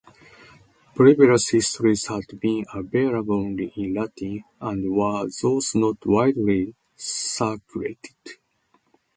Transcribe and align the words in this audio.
Previous 0.95 1.49
histories 1.51 2.07
had 2.07 2.23
been 2.39 2.65
available 2.73 3.35
only 3.35 3.71
in 3.75 3.93
Latin 3.93 4.43
and 4.59 4.89
were 4.91 5.29
thus 5.39 5.75
not 5.75 6.03
widely 6.07 6.73
circulated. 6.95 8.15